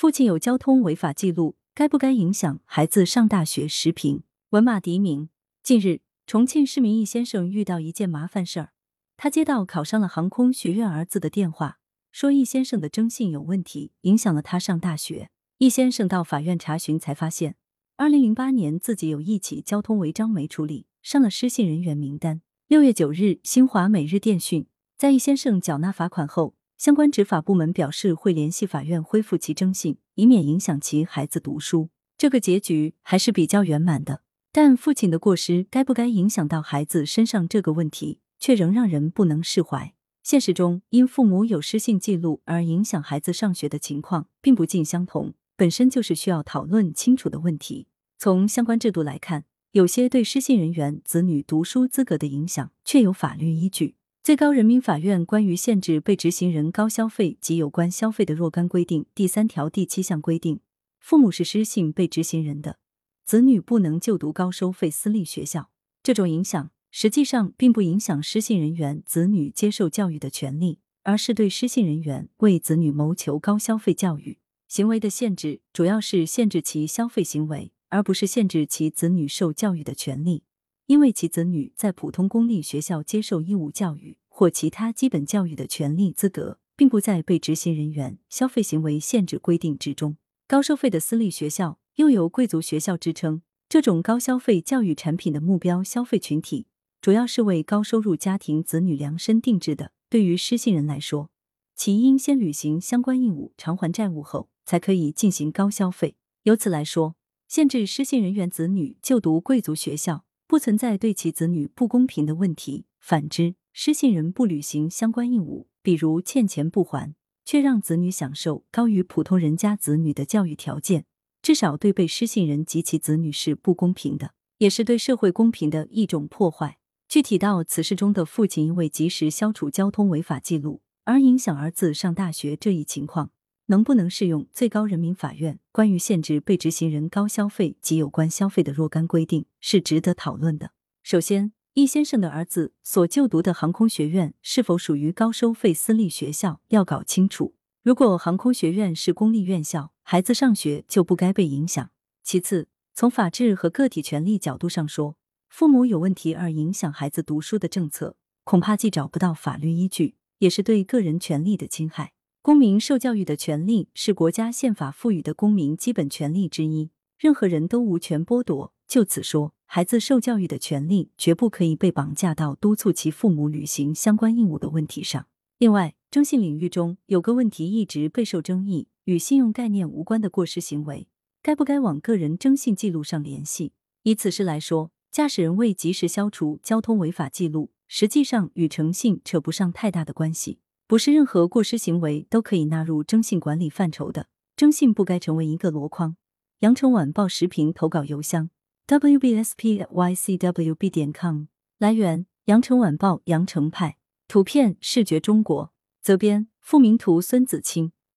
[0.00, 3.68] 父亲有交通违法记录，该不该影响孩子上大学？
[3.68, 5.28] 时评：文马迪明。
[5.62, 8.72] 近日，重庆市民易先生遇到一件麻烦事儿，
[9.18, 15.28] 他接到考上了航空学院儿子的电话，说易先生的征信有问题，影响了他上大学。
[15.58, 17.56] 易先生到法院查询，才发现，
[17.98, 22.40] 二零零八年自己有一起交通违章没处理，上了失信人员名单。
[22.68, 26.54] 六月九日，新华每日电讯，在易先生缴纳罚款后。
[26.80, 31.90] 相关执法部门表示会联系法院恢复其征信，以免影响其孩子读书。
[32.16, 34.22] 这个结局还是比较圆满的。
[34.50, 39.92] 但父亲的过失该不该影响到孩子身上这个问题，却仍让人不能释怀。
[40.22, 47.88] 现实中，因父母有失信记录而影响孩子上学的情况并不尽相同，本身就是需要讨论清楚的问题。
[48.16, 53.96] 从相关制度来看，有些对失信人员子女读书资格的影响，确有法律依据。
[54.22, 60.60] 最高人民法院关于限制被执行人高消费及有关消费的若干规定第三条第七项规定，
[60.98, 62.78] 父母是失信被执行人的，
[63.24, 65.70] 子女不能就读高收费私立学校。
[66.02, 74.36] 这种影响实际上并不影响失信人员子女接受教育的权利，而是对失信人员为子女谋求高消费教育
[74.68, 80.42] 行为的限制，主要是限制其消费行为，而不是限制其子女受教育的权利。
[80.90, 90.16] 因为其子女在普通公立学校接受义务教育或其他基本教育的权利资格，并不在被执行人员消费行为限制规定之中。
[90.48, 96.66] 高收费的私立学校又有贵族学校之称，这种高消费教育产品的目标消费群体，
[97.00, 99.92] 主要是为高收入家庭子女量身定制的。
[100.08, 101.30] 对于失信人来说，
[101.76, 106.16] 其应先履行相关义务，偿还债务后，才可以进行高消费。
[106.42, 107.14] 由此来说，
[107.46, 110.24] 限制失信人员子女就读贵族学校。
[110.50, 112.84] 不存在对其子女不公平的问题。
[112.98, 121.04] 反之，失信人不履行相关义务，比如欠钱不还，却让子女享受高于普通人家子女的教育条件，
[121.40, 126.78] 至少对被失信人及其子女是不公平的，也是对社会公平的一种破坏。
[127.08, 133.30] 具体到此事中的父亲因为及时消除交通违法记录而影响儿子上大学这一情况。
[133.70, 140.72] 能不能适用最高人民法院关于限制被执行人高消费及有关消费的若干规定，是值得讨论的。
[141.04, 147.54] 首先，易先生的儿子所就读的航空学院是否属于高收费私立学校，要搞清楚。
[147.84, 151.90] 如果航空学院是公立院校，孩子上学就不该被影响。
[152.24, 155.16] 其次，从法治和个体权利角度上说，
[155.48, 162.14] 父母有问题而影响孩子读书的政策，恐怕既找不到法律依据，也是对个人权利的侵害。
[162.42, 168.72] 公民受教育的权利是国家宪法赋予的公民基本权利之一，任何人都无权剥夺。
[168.88, 175.26] 就此说，孩子受教育的权利绝不可以被绑架到督促其父母履行相关义务的问题上。
[175.58, 181.08] 另外，征信领域中有个问题一直备受争议，与信用概念无关的过失行为，
[181.42, 183.74] 该不该往个人征信记录上联系？
[184.04, 190.60] 以此事来说，驾驶人未及时消除交通违法记录，实际上与诚信扯不上太大的关系。
[190.90, 196.16] 不是任何过失行为都可以纳入征信管理范畴的，征信不该成为一个箩筐。
[196.62, 198.50] 羊城晚报时评投稿邮箱
[198.88, 201.44] ：wbspycwb 点 com。
[201.78, 203.98] 来源：羊城晚报羊城派。
[204.26, 205.72] 图片：视觉中国。
[206.02, 207.92] 责编：付明图，孙子清。